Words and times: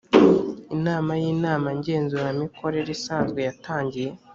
inama 0.75 1.11
y 1.21 1.25
inama 1.33 1.67
ngenzuramikorere 1.77 2.89
isanzwe 2.97 3.39
yatangiye. 3.47 4.09